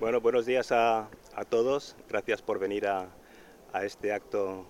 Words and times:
Bueno, 0.00 0.22
buenos 0.22 0.46
días 0.46 0.72
a, 0.72 1.10
todos. 1.50 1.94
Gracias 2.08 2.40
por 2.40 2.58
venir 2.58 2.86
a, 2.86 3.06
este 3.82 4.14
acto, 4.14 4.64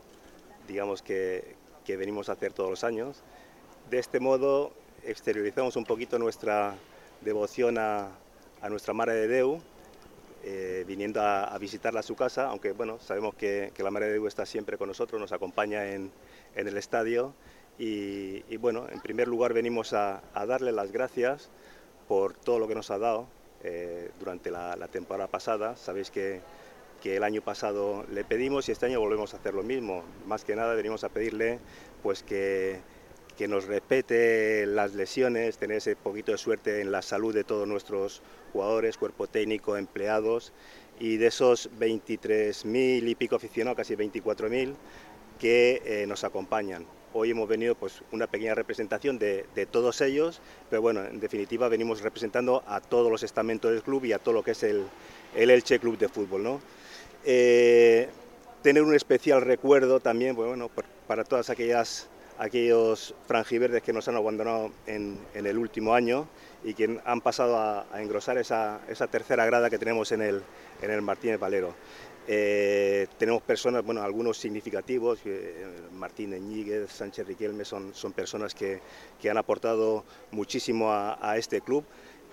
digamos, 0.66 1.02
que, 1.02 1.54
venimos 1.86 2.28
a 2.28 2.32
hacer 2.32 2.52
todos 2.52 2.68
los 2.68 2.82
años. 2.82 3.22
De 3.90 4.00
este 4.00 4.18
modo 4.18 4.72
exteriorizamos 5.04 5.76
un 5.76 5.84
poquito 5.84 6.18
nuestra 6.18 6.74
devoción 7.20 7.78
a, 7.78 8.08
nuestra 8.68 8.92
Madre 8.92 9.14
de 9.14 9.28
Deu, 9.28 9.60
eh, 10.42 10.84
viniendo 10.88 11.22
a, 11.22 11.56
visitarla 11.58 12.00
a 12.00 12.02
su 12.02 12.16
casa, 12.16 12.48
aunque 12.48 12.72
bueno, 12.72 12.98
sabemos 12.98 13.36
que, 13.36 13.72
la 13.78 13.92
Madre 13.92 14.08
de 14.08 14.14
Deu 14.14 14.26
está 14.26 14.44
siempre 14.44 14.78
con 14.78 14.88
nosotros, 14.88 15.20
nos 15.20 15.30
acompaña 15.30 15.92
en, 15.92 16.10
el 16.56 16.76
estadio 16.76 17.34
y, 17.78 18.56
bueno, 18.56 18.88
en 18.90 19.00
primer 19.00 19.28
lugar 19.28 19.52
venimos 19.52 19.92
a, 19.92 20.22
darle 20.34 20.72
las 20.72 20.90
gracias 20.90 21.50
por 22.08 22.34
todo 22.34 22.58
lo 22.58 22.66
que 22.66 22.74
nos 22.74 22.90
ha 22.90 22.98
dado 22.98 23.39
eh, 23.62 24.10
durante 24.18 24.50
la, 24.50 24.88
temporada 24.88 25.28
pasada. 25.28 25.76
Sabéis 25.76 26.10
que, 26.10 26.40
el 27.04 27.24
año 27.24 27.40
pasado 27.40 28.04
le 28.12 28.24
pedimos 28.24 28.68
y 28.68 28.72
este 28.72 28.86
año 28.86 29.00
volvemos 29.00 29.32
a 29.32 29.38
hacer 29.38 29.54
lo 29.54 29.62
mismo. 29.62 30.04
Más 30.26 30.44
que 30.44 30.54
nada 30.54 30.74
venimos 30.74 31.02
a 31.02 31.08
pedirle 31.08 31.58
pues 32.02 32.22
que, 32.22 32.80
que 33.38 33.48
nos 33.48 33.64
respete 33.64 34.66
las 34.66 34.94
lesiones, 34.94 35.56
tener 35.56 35.78
ese 35.78 35.96
poquito 35.96 36.32
de 36.32 36.38
suerte 36.38 36.82
en 36.82 36.92
la 36.92 37.00
salud 37.00 37.34
de 37.34 37.42
todos 37.42 37.66
nuestros 37.66 38.22
jugadores, 38.52 38.98
cuerpo 38.98 39.26
técnico, 39.26 39.78
empleados 39.78 40.52
y 40.98 41.16
de 41.16 41.28
esos 41.28 41.70
23.000 41.78 43.08
y 43.08 43.14
pico 43.14 43.36
aficionados, 43.36 43.78
casi 43.78 43.96
24.000, 43.96 44.74
que 45.38 45.82
eh, 45.84 46.06
nos 46.06 46.24
acompañan. 46.24 46.84
Hoy 47.12 47.30
hemos 47.30 47.48
venido 47.48 47.74
pues 47.74 48.02
una 48.12 48.28
pequeña 48.28 48.54
representación 48.54 49.18
de, 49.18 49.44
todos 49.70 50.00
ellos, 50.00 50.40
pero 50.68 50.80
bueno, 50.80 51.04
en 51.04 51.18
definitiva 51.18 51.68
venimos 51.68 52.02
representando 52.02 52.62
a 52.66 52.80
todos 52.80 53.10
los 53.10 53.22
estamentos 53.24 53.72
del 53.72 53.82
club 53.82 54.04
y 54.04 54.12
a 54.12 54.18
todo 54.18 54.34
lo 54.34 54.44
que 54.44 54.52
es 54.52 54.62
el, 54.62 54.84
el 55.34 55.50
Elche 55.50 55.80
Club 55.80 55.98
de 55.98 56.08
Fútbol. 56.08 56.42
¿no? 56.44 56.60
Eh, 57.24 58.08
tener 58.62 58.82
un 58.84 58.94
especial 58.94 59.42
recuerdo 59.42 59.98
también 59.98 60.36
pues, 60.36 60.48
bueno, 60.48 60.70
para 61.06 61.24
todas 61.24 61.50
aquellas 61.50 62.08
aquellos 62.40 63.14
franjiverdes 63.26 63.82
que 63.82 63.92
nos 63.92 64.08
han 64.08 64.16
abandonado 64.16 64.72
en, 64.86 65.18
el 65.34 65.58
último 65.58 65.94
año 65.94 66.26
y 66.64 66.72
que 66.72 66.98
han 67.04 67.20
pasado 67.20 67.58
a, 67.58 67.84
engrosar 68.00 68.38
esa, 68.38 68.80
tercera 69.10 69.44
grada 69.44 69.68
que 69.68 69.78
tenemos 69.78 70.10
en 70.12 70.22
el, 70.22 70.42
en 70.80 70.90
el 70.90 71.02
Martínez 71.02 71.38
Valero. 71.38 71.74
Eh, 72.28 73.06
tenemos 73.18 73.42
personas, 73.42 73.84
bueno, 73.84 74.02
algunos 74.02 74.38
significativos, 74.38 75.20
eh, 75.24 75.66
Martín 75.92 76.32
Eñíguez, 76.32 76.90
Sánchez 76.90 77.26
Riquelme, 77.26 77.64
son, 77.64 77.94
son 77.94 78.12
personas 78.12 78.54
que, 78.54 78.80
han 79.28 79.38
aportado 79.38 80.04
muchísimo 80.30 80.92
a, 80.92 81.34
este 81.36 81.60
club. 81.60 81.84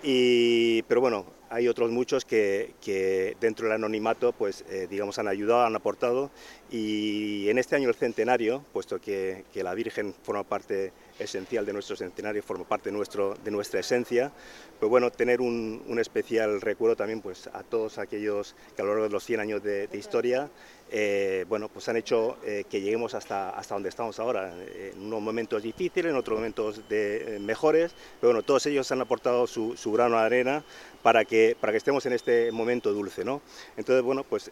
Y, 0.02 0.82
pero 0.82 1.00
bueno, 1.00 1.26
hay 1.50 1.68
otros 1.68 1.90
muchos 1.90 2.24
que, 2.24 3.36
dentro 3.40 3.66
del 3.66 3.74
anonimato, 3.74 4.32
pues 4.32 4.64
eh, 4.68 4.86
digamos, 4.90 5.18
han 5.18 5.28
ayudado, 5.28 5.64
han 5.64 5.76
aportado. 5.76 6.30
Y 6.70 7.48
en 7.48 7.58
este 7.58 7.76
año 7.76 7.88
el 7.88 7.94
centenario, 7.94 8.62
puesto 8.72 9.00
que, 9.00 9.44
la 9.54 9.74
Virgen 9.74 10.14
forma 10.22 10.44
parte 10.44 10.92
esencial 11.18 11.66
de 11.66 11.72
nuestro 11.72 11.96
centenario, 11.96 12.42
forma 12.42 12.64
parte 12.64 12.92
nuestro, 12.92 13.34
de 13.42 13.50
nuestra 13.50 13.80
esencia. 13.80 14.30
Pues 14.78 14.88
bueno, 14.90 15.10
tener 15.10 15.40
un, 15.40 15.82
especial 15.98 16.60
recuerdo 16.60 16.96
también 16.96 17.20
pues, 17.20 17.48
a 17.48 17.62
todos 17.62 17.98
aquellos 17.98 18.54
que 18.76 18.82
a 18.82 18.84
lo 18.84 18.92
largo 18.92 19.04
de 19.04 19.10
los 19.10 19.24
100 19.24 19.40
años 19.40 19.62
de, 19.62 19.88
historia 19.98 20.48
eh, 20.90 21.44
bueno, 21.48 21.68
pues 21.68 21.86
han 21.88 21.96
hecho 21.98 22.38
eh, 22.44 22.64
que 22.70 22.80
lleguemos 22.80 23.14
hasta, 23.14 23.50
hasta 23.50 23.74
donde 23.74 23.90
estamos 23.90 24.18
ahora, 24.20 24.54
en 24.54 25.02
unos 25.02 25.20
momentos 25.20 25.62
difíciles, 25.62 26.10
en 26.10 26.16
otros 26.16 26.38
momentos 26.38 26.88
de, 26.88 27.38
mejores, 27.40 27.92
pero 28.20 28.32
bueno, 28.32 28.42
todos 28.42 28.64
ellos 28.66 28.90
han 28.90 29.02
aportado 29.02 29.46
su 29.46 29.92
grano 29.92 30.18
de 30.18 30.24
arena 30.24 30.64
para 31.02 31.24
que, 31.24 31.56
para 31.60 31.72
que 31.72 31.78
estemos 31.78 32.06
en 32.06 32.12
este 32.12 32.52
momento 32.52 32.92
dulce. 32.92 33.24
¿no? 33.24 33.42
Entonces, 33.76 34.02
bueno, 34.02 34.24
pues 34.24 34.50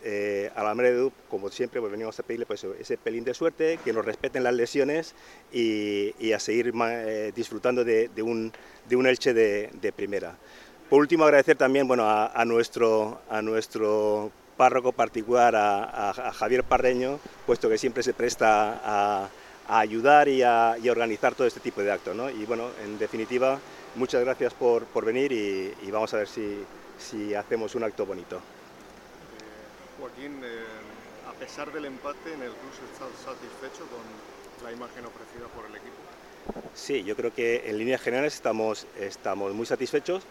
a 0.54 0.62
la 0.62 0.74
Madre 0.74 0.92
de 0.92 1.10
como 1.28 1.50
siempre, 1.50 1.80
pues 1.80 1.92
venimos 1.92 2.18
a 2.18 2.22
pedirle 2.22 2.46
pues, 2.46 2.64
ese 2.78 2.96
pelín 2.96 3.24
de 3.24 3.34
suerte, 3.34 3.78
que 3.84 3.92
nos 3.92 4.04
respeten 4.04 4.42
las 4.42 4.54
lesiones 4.54 5.14
y, 5.52 6.14
y 6.18 6.32
a 6.32 6.40
seguir 6.40 6.56
ir 6.56 6.72
eh, 6.76 7.32
disfrutando 7.34 7.84
de, 7.84 8.10
un, 8.22 8.52
de 8.88 8.96
un 8.96 9.06
Elche 9.06 9.34
de, 9.34 9.92
primera. 9.94 10.36
Por 10.88 11.00
último, 11.00 11.24
agradecer 11.24 11.56
también 11.56 11.88
bueno, 11.88 12.04
a, 12.08 12.44
nuestro, 12.44 13.20
a 13.28 13.42
nuestro 13.42 14.30
párroco 14.56 14.92
particular, 14.92 15.54
a, 15.56 16.32
Javier 16.34 16.64
Parreño, 16.64 17.18
puesto 17.44 17.68
que 17.68 17.78
siempre 17.78 18.02
se 18.02 18.14
presta 18.14 18.80
a, 18.84 19.28
ayudar 19.68 20.28
y 20.28 20.42
a, 20.42 20.76
organizar 20.88 21.34
todo 21.34 21.46
este 21.46 21.60
tipo 21.60 21.82
de 21.82 21.90
actos. 21.90 22.14
¿no? 22.14 22.30
Y 22.30 22.44
bueno, 22.44 22.70
en 22.84 22.98
definitiva, 22.98 23.58
muchas 23.96 24.22
gracias 24.24 24.54
por, 24.54 24.84
por 24.84 25.04
venir 25.04 25.32
y, 25.32 25.90
vamos 25.90 26.12
a 26.14 26.18
ver 26.18 26.28
si, 26.28 26.64
si, 26.98 27.34
hacemos 27.34 27.74
un 27.74 27.82
acto 27.82 28.06
bonito. 28.06 28.36
Eh, 28.36 28.40
Joaquín, 29.98 30.40
eh, 30.44 31.28
a 31.28 31.32
pesar 31.32 31.72
del 31.72 31.86
empate, 31.86 32.32
¿en 32.32 32.42
el 32.42 32.52
club 32.52 32.72
está 32.92 33.06
satisfecho 33.24 33.86
con 33.88 34.64
la 34.64 34.72
imagen 34.72 35.04
ofrecida 35.04 35.46
por 35.54 35.66
el 35.66 35.72
equipo? 35.76 35.96
Sí, 36.74 37.02
yo 37.02 37.16
creo 37.16 37.34
que 37.34 37.68
en 37.68 37.78
líneas 37.78 38.00
generales 38.00 38.34
estamos, 38.34 38.86
estamos 39.00 39.52
muy 39.52 39.66
satisfechos 39.66 40.22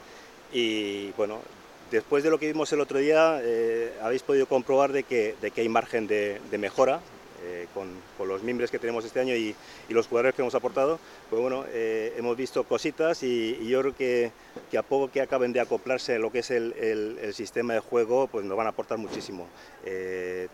y 0.53 1.11
bueno, 1.11 1.41
después 1.91 2.23
de 2.23 2.29
lo 2.29 2.39
que 2.39 2.47
vimos 2.47 2.71
el 2.71 2.81
otro 2.81 2.99
día 2.99 3.39
eh, 3.43 3.93
habéis 4.01 4.23
podido 4.23 4.47
comprobar 4.47 4.91
de 4.91 5.03
que, 5.03 5.35
de 5.41 5.51
que 5.51 5.61
hay 5.61 5.69
margen 5.69 6.07
de, 6.07 6.39
mejora 6.57 7.01
eh, 7.43 7.67
con, 7.73 7.89
los 8.27 8.43
miembros 8.43 8.71
que 8.71 8.79
tenemos 8.79 9.05
este 9.05 9.19
año 9.19 9.35
y, 9.35 9.55
los 9.89 10.07
jugadores 10.07 10.35
que 10.35 10.41
hemos 10.41 10.55
aportado, 10.55 10.99
pues 11.29 11.41
bueno, 11.41 11.65
eh, 11.69 12.13
hemos 12.17 12.35
visto 12.35 12.63
cositas 12.63 13.23
y, 13.23 13.67
yo 13.67 13.81
creo 13.81 13.95
que, 13.95 14.31
que, 14.69 14.77
a 14.77 14.83
poco 14.83 15.11
que 15.11 15.21
acaben 15.21 15.53
de 15.53 15.59
acoplarse 15.59 16.15
a 16.15 16.19
lo 16.19 16.31
que 16.31 16.39
es 16.39 16.51
el, 16.51 16.73
el, 16.73 17.33
sistema 17.33 17.73
de 17.73 17.79
juego, 17.79 18.27
pues 18.27 18.45
nos 18.45 18.57
van 18.57 18.67
a 18.67 18.69
aportar 18.71 18.97
muchísimo, 18.97 19.47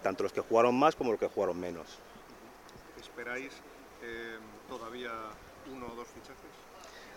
tanto 0.01 0.23
los 0.23 0.33
que 0.33 0.41
jugaron 0.41 0.77
más 0.77 0.95
como 0.95 1.11
los 1.11 1.19
que 1.19 1.27
jugaron 1.27 1.59
menos. 1.59 1.99
¿Esperáis 2.99 3.51
todavía 4.67 5.11
uno 5.71 5.87
o 5.91 5.95
dos 5.95 6.07
fichajes? 6.07 6.51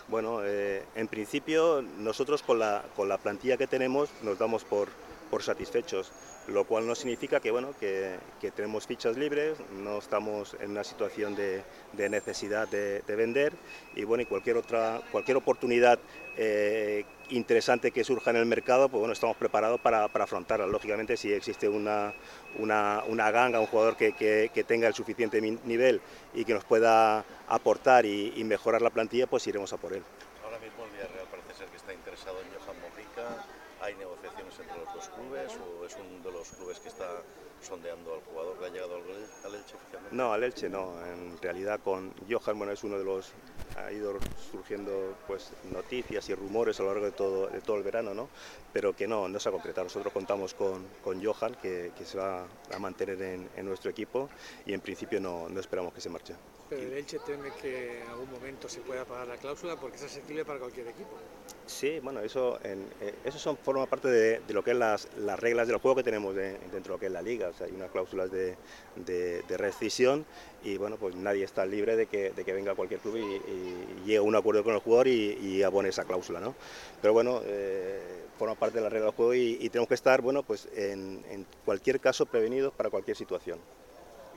Bueno, 0.08 0.44
eh, 0.44 0.84
en 0.94 1.08
principio 1.08 1.82
nosotros 1.82 2.42
con 2.42 2.58
la, 2.58 2.84
con 2.94 3.08
la 3.08 3.16
plantilla 3.16 3.56
que 3.56 3.66
tenemos 3.66 4.10
nos 4.22 4.38
damos 4.38 4.64
por, 4.64 4.88
por 5.30 5.42
satisfechos 5.42 6.12
lo 6.48 6.64
cual 6.64 6.86
no 6.86 6.94
significa 6.94 7.40
que, 7.40 7.50
bueno, 7.50 7.74
que, 7.78 8.18
tenemos 8.54 8.86
fichas 8.86 9.16
libres, 9.16 9.58
no 9.72 9.98
estamos 9.98 10.56
en 10.60 10.72
una 10.72 10.84
situación 10.84 11.34
de, 11.34 11.62
necesidad 11.96 12.68
de, 12.68 13.02
vender 13.06 13.52
y, 13.94 14.04
bueno, 14.04 14.24
cualquier, 14.28 14.56
otra, 14.56 15.00
cualquier 15.10 15.36
oportunidad 15.36 15.98
eh, 16.36 17.04
interesante 17.30 17.90
que 17.90 18.04
surja 18.04 18.30
en 18.30 18.36
el 18.36 18.46
mercado, 18.46 18.88
pues 18.88 18.98
bueno, 18.98 19.12
estamos 19.12 19.36
preparados 19.36 19.80
para, 19.80 20.04
afrontarla. 20.04 20.66
Lógicamente, 20.66 21.16
si 21.16 21.32
existe 21.32 21.68
una, 21.68 22.12
una, 22.58 23.30
ganga, 23.30 23.60
un 23.60 23.66
jugador 23.66 23.96
que, 23.96 24.64
tenga 24.66 24.88
el 24.88 24.94
suficiente 24.94 25.40
nivel 25.40 26.00
y 26.34 26.44
que 26.44 26.54
nos 26.54 26.64
pueda 26.64 27.24
aportar 27.48 28.04
y 28.04 28.44
mejorar 28.44 28.82
la 28.82 28.90
plantilla, 28.90 29.26
pues 29.26 29.46
iremos 29.46 29.72
a 29.72 29.78
por 29.78 29.92
él. 29.92 30.02
Ahora 30.44 30.58
mismo 30.58 30.84
el 30.84 30.90
Villarreal 30.90 31.26
parece 31.30 31.54
ser 31.54 31.68
que 31.68 31.76
está 31.78 31.94
interesado 31.94 32.36
en 32.40 32.48
Johan 32.52 32.76
Mojica 32.80 33.44
¿Hay 33.84 33.94
negociaciones 33.96 34.58
entre 34.58 34.78
los 34.78 34.94
dos 34.94 35.08
clubes 35.10 35.52
o 35.60 35.84
es 35.84 35.94
uno 35.96 36.24
de 36.24 36.32
los 36.32 36.48
clubes 36.48 36.80
que 36.80 36.88
está 36.88 37.20
sondeando 37.60 38.14
al 38.14 38.20
jugador 38.20 38.58
que 38.58 38.64
ha 38.64 38.68
llegado 38.70 38.94
al, 38.96 39.54
Elche 39.54 39.76
oficialmente? 39.76 40.16
No, 40.16 40.32
al 40.32 40.42
Elche 40.42 40.70
no. 40.70 40.94
En 41.04 41.36
realidad 41.42 41.80
con 41.84 42.14
Johan, 42.26 42.56
bueno, 42.56 42.72
es 42.72 42.82
uno 42.82 42.96
de 42.96 43.04
los... 43.04 43.32
Ha 43.76 43.92
ido 43.92 44.18
surgiendo 44.50 45.14
pues 45.26 45.52
noticias 45.70 46.26
y 46.30 46.34
rumores 46.34 46.80
a 46.80 46.84
lo 46.84 46.90
largo 46.90 47.04
de 47.04 47.12
todo, 47.12 47.48
de 47.48 47.60
todo 47.60 47.76
el 47.76 47.82
verano, 47.82 48.14
¿no? 48.14 48.30
Pero 48.72 48.96
que 48.96 49.06
no, 49.06 49.28
no 49.28 49.38
se 49.38 49.50
ha 49.50 49.52
concretado. 49.52 49.84
Nosotros 49.84 50.14
contamos 50.14 50.54
con, 50.54 50.86
con 51.02 51.22
Johan, 51.22 51.54
que, 51.56 51.92
que, 51.94 52.06
se 52.06 52.16
va 52.16 52.46
a 52.72 52.78
mantener 52.78 53.20
en, 53.20 53.50
en, 53.54 53.66
nuestro 53.66 53.90
equipo 53.90 54.30
y 54.64 54.72
en 54.72 54.80
principio 54.80 55.20
no, 55.20 55.46
no 55.50 55.60
esperamos 55.60 55.92
que 55.92 56.00
se 56.00 56.08
marche. 56.08 56.34
Pero 56.70 56.80
el 56.80 56.92
Elche 56.94 57.18
teme 57.18 57.50
que 57.60 58.00
en 58.00 58.08
algún 58.08 58.30
momento 58.30 58.66
se 58.66 58.80
pueda 58.80 59.04
pagar 59.04 59.26
la 59.26 59.36
cláusula 59.36 59.76
porque 59.76 59.96
es 59.96 60.04
accesible 60.04 60.42
para 60.46 60.58
cualquier 60.58 60.88
equipo. 60.88 61.18
Sí, 61.66 61.98
bueno, 62.00 62.20
eso, 62.20 62.58
en, 62.62 62.86
eh, 63.00 63.14
son, 63.30 63.56
forma 63.56 63.86
parte 63.86 64.08
de, 64.08 64.40
lo 64.52 64.62
que 64.62 64.72
es 64.72 64.76
las, 64.76 65.08
las, 65.16 65.38
reglas 65.38 65.66
del 65.66 65.78
juego 65.78 65.96
que 65.96 66.02
tenemos 66.02 66.34
dentro 66.34 66.80
de 66.80 66.88
lo 66.90 66.98
que 66.98 67.06
es 67.06 67.12
la 67.12 67.22
liga. 67.22 67.48
O 67.48 67.52
sea, 67.54 67.66
hay 67.66 67.72
unas 67.72 67.90
cláusulas 67.90 68.30
de, 68.30 68.56
de, 68.96 69.56
rescisión 69.56 70.26
y 70.62 70.76
bueno, 70.76 70.96
pues 70.98 71.16
nadie 71.16 71.42
está 71.44 71.64
libre 71.64 71.96
de 71.96 72.06
que, 72.06 72.32
que 72.32 72.52
venga 72.52 72.74
cualquier 72.74 73.00
club 73.00 73.16
y, 73.16 74.04
llegue 74.04 74.18
a 74.18 74.22
un 74.22 74.36
acuerdo 74.36 74.62
con 74.62 74.74
el 74.74 74.80
jugador 74.80 75.08
y, 75.08 75.62
abone 75.62 75.88
esa 75.88 76.04
cláusula, 76.04 76.38
¿no? 76.38 76.54
Pero 77.00 77.14
bueno, 77.14 77.40
eh, 77.44 77.98
forma 78.38 78.54
parte 78.56 78.78
de 78.78 78.82
la 78.82 78.90
regla 78.90 79.06
del 79.06 79.14
juego 79.14 79.32
y, 79.32 79.68
tenemos 79.70 79.88
que 79.88 79.94
estar, 79.94 80.20
bueno, 80.20 80.42
pues 80.42 80.68
en, 80.76 81.24
en 81.30 81.46
cualquier 81.64 81.98
caso 81.98 82.26
prevenidos 82.26 82.74
para 82.74 82.90
cualquier 82.90 83.16
situación. 83.16 83.58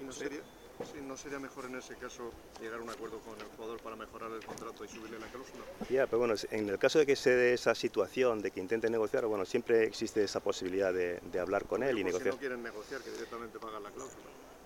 ¿Y 0.01 0.06
no 0.06 0.13
sería, 0.13 0.39
Sí, 0.85 1.01
¿No 1.01 1.18
sería 1.18 1.39
mejor 1.39 1.65
en 1.65 1.75
ese 1.75 1.95
caso 1.95 2.31
llegar 2.62 2.79
a 2.79 2.83
un 2.83 2.89
acuerdo 2.89 3.19
con 3.19 3.33
el 3.39 3.47
jugador 3.56 3.79
para 3.81 3.95
mejorar 3.95 4.31
el 4.31 4.45
contrato 4.45 4.85
y 4.85 4.88
subirle 4.88 5.19
la 5.19 5.25
cláusula? 5.27 5.63
Ya, 5.89 6.06
pero 6.06 6.19
bueno, 6.19 6.35
en 6.51 6.69
el 6.69 6.77
caso 6.77 7.00
de 7.00 7.06
que 7.06 7.15
se 7.15 7.31
dé 7.31 7.53
esa 7.53 7.74
situación, 7.74 8.41
de 8.41 8.51
que 8.51 8.59
intente 8.59 8.89
negociar, 8.89 9.25
bueno, 9.25 9.45
siempre 9.45 9.85
existe 9.85 10.24
esa 10.24 10.39
posibilidad 10.39 10.94
de, 10.94 11.19
hablar 11.39 11.65
con 11.65 11.81
él 11.81 11.97
y 11.97 12.03
negociar. 12.03 12.33
Si 12.33 12.35
no 12.35 12.39
quieren 12.39 12.63
negociar, 12.63 13.01
que 13.01 13.12
directamente 13.12 13.59
pagan 13.59 13.83
la 13.83 13.89
cláusula. 13.89 14.24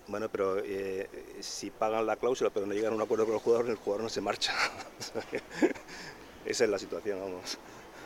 Bueno, 0.08 0.28
pero 0.28 0.58
eh, 0.58 1.08
si 1.40 1.70
pagan 1.70 2.04
la 2.04 2.16
cláusula 2.16 2.50
pero 2.50 2.66
no 2.66 2.74
llegan 2.74 2.92
a 2.92 2.96
un 2.96 3.02
acuerdo 3.02 3.24
con 3.24 3.34
el 3.34 3.40
jugador, 3.40 3.68
el 3.68 3.76
jugador 3.76 4.02
no 4.02 4.08
se 4.10 4.20
marcha. 4.20 4.52
Esa 6.44 6.64
es 6.64 6.70
la 6.70 6.78
situación, 6.78 7.20
vamos. 7.20 7.58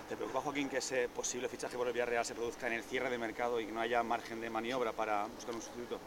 ¿Te 0.09 0.17
preocupa, 0.17 0.41
Joaquín, 0.41 0.69
que 0.69 0.77
ese 0.77 1.09
posible 1.09 1.49
fichaje 1.49 1.77
por 1.77 1.89
el 1.89 1.93
Villarreal 1.93 2.25
se 2.25 2.35
produzca 2.35 2.69
en 2.69 2.75
el 2.75 2.85
cierre 2.85 3.11
de 3.11 3.19
mercado 3.19 3.61
y 3.61 3.67
que 3.67 3.73
no 3.73 3.81
haya 3.81 4.03
margen 4.05 4.41
de 4.41 4.51
maniobra 4.51 4.93
para 4.93 5.27
buscar 5.27 5.55
un 5.55 5.63
sustituto? 5.63 5.99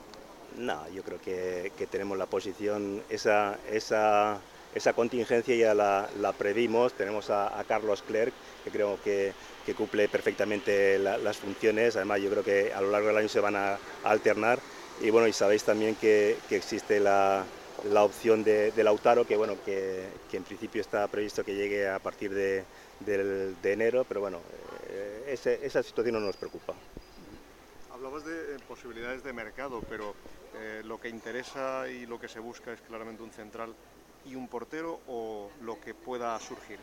No, 0.60 0.86
yo 0.90 1.04
creo 1.04 1.22
que, 1.22 1.72
tenemos 1.90 2.18
la 2.18 2.26
posición, 2.26 3.02
esa, 3.10 3.58
esa, 3.72 4.42
esa 4.76 4.92
contingencia 4.92 5.56
ya 5.56 5.74
la, 5.74 6.34
previmos, 6.38 6.92
tenemos 6.92 7.30
a, 7.30 7.64
Carlos 7.66 8.04
Clerc, 8.06 8.34
que 8.66 8.70
creo 8.70 9.00
que, 9.02 9.34
cumple 9.78 10.10
perfectamente 10.10 11.00
la, 11.00 11.18
las 11.18 11.38
funciones, 11.38 11.96
además 11.96 12.22
yo 12.22 12.30
creo 12.32 12.44
que 12.44 12.74
a 12.74 12.82
lo 12.82 12.92
largo 12.92 13.08
del 13.08 13.18
año 13.18 13.30
se 13.30 13.40
van 13.40 13.56
a, 13.56 13.78
alternar. 14.04 14.60
Y 15.00 15.12
bueno, 15.12 15.30
y 15.30 15.34
sabéis 15.34 15.64
también 15.64 15.96
que, 15.96 16.36
existe 16.50 17.00
la, 17.00 17.46
opción 17.96 18.44
de, 18.44 18.72
de, 18.74 18.84
Lautaro, 18.84 19.26
que 19.26 19.38
bueno, 19.38 19.56
que, 19.64 20.10
en 20.34 20.44
principio 20.44 20.82
está 20.82 21.08
previsto 21.08 21.46
que 21.46 21.56
llegue 21.56 21.88
a 21.88 22.00
partir 22.00 22.34
de, 22.34 22.66
enero, 23.64 24.06
pero 24.06 24.20
bueno, 24.20 24.42
eh, 24.90 25.62
esa 25.64 25.84
situación 25.84 26.16
no 26.16 26.20
nos 26.20 26.36
preocupa. 26.36 26.74
Hablabas 28.00 28.24
de 28.24 28.56
eh, 28.56 28.58
posibilidades 28.66 29.24
de 29.24 29.34
mercado, 29.34 29.84
pero 29.90 30.16
eh, 30.54 30.82
lo 30.86 30.98
que 31.02 31.10
interesa 31.10 31.90
y 31.90 32.06
lo 32.06 32.18
que 32.18 32.30
se 32.30 32.40
busca 32.40 32.72
es 32.72 32.80
claramente 32.80 33.24
un 33.24 33.34
central 33.34 33.76
y 34.24 34.36
un 34.36 34.48
portero 34.48 35.02
o 35.06 35.52
lo 35.60 35.82
que 35.82 35.94
pueda 35.94 36.40
surgir. 36.40 36.80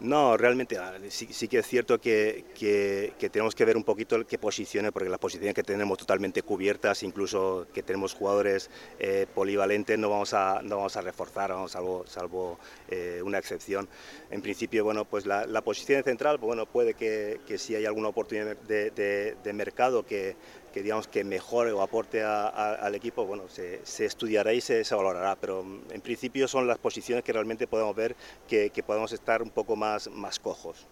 No, 0.00 0.38
realmente 0.38 0.78
sí, 1.10 1.28
sí, 1.30 1.46
que 1.46 1.58
es 1.58 1.66
cierto 1.66 2.00
que, 2.00 2.46
que, 2.58 3.28
tenemos 3.30 3.54
que 3.54 3.66
ver 3.66 3.76
un 3.76 3.84
poquito 3.84 4.26
qué 4.26 4.38
posiciones, 4.38 4.92
porque 4.92 5.10
las 5.10 5.18
posiciones 5.18 5.54
que 5.54 5.62
tenemos 5.62 5.98
totalmente 5.98 6.42
cubiertas, 6.42 7.02
incluso 7.02 7.66
que 7.74 7.82
tenemos 7.82 8.14
jugadores 8.14 8.70
eh, 8.98 9.26
polivalentes, 9.34 9.98
no 9.98 10.08
vamos 10.08 10.32
a, 10.32 10.62
no 10.62 10.78
vamos 10.78 10.96
a 10.96 11.02
reforzar, 11.02 11.50
vamos, 11.50 11.72
salvo, 11.72 12.04
salvo 12.06 12.58
eh, 12.88 13.20
una 13.22 13.36
excepción. 13.36 13.90
En 14.30 14.40
principio, 14.40 14.84
bueno, 14.84 15.04
pues 15.04 15.26
la, 15.26 15.44
la 15.44 15.60
posición 15.60 16.02
central, 16.02 16.38
bueno, 16.38 16.64
puede 16.64 16.94
que, 16.94 17.38
si 17.58 17.74
hay 17.74 17.84
alguna 17.84 18.08
oportunidad 18.08 18.56
de, 18.56 19.36
de 19.42 19.52
mercado 19.52 20.06
que, 20.06 20.34
que 20.72 20.82
digamos 20.82 21.08
que 21.08 21.24
mejore 21.24 21.72
o 21.72 21.82
aporte 21.82 22.22
al 22.22 22.94
equipo, 22.94 23.26
bueno, 23.26 23.48
se, 23.48 23.84
se 23.84 24.06
estudiará 24.06 24.52
y 24.52 24.60
se, 24.60 24.84
se, 24.84 24.94
valorará, 24.94 25.36
pero 25.36 25.62
mm, 25.62 25.92
en 25.92 26.00
principio 26.00 26.48
son 26.48 26.66
las 26.66 26.78
posiciones 26.78 27.24
que 27.24 27.32
realmente 27.32 27.66
podemos 27.66 27.94
ver 27.94 28.16
que, 28.48 28.70
que 28.70 28.82
podemos 28.82 29.12
estar 29.12 29.42
un 29.42 29.50
poco 29.50 29.76
más, 29.76 30.08
más 30.10 30.38
cojos. 30.38 30.86